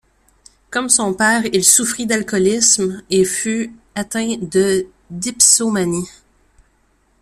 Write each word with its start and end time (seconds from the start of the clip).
Comme 0.71 0.89
son 0.89 1.13
père 1.13 1.43
il 1.53 1.63
souffrit 1.63 2.07
d'alcoolisme 2.07 3.03
et 3.11 3.23
fut 3.23 3.71
atteint 3.93 4.35
de 4.41 4.87
dipsomanie. 5.11 6.09